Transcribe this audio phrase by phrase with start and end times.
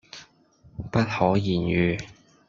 [0.89, 1.95] 不可言喻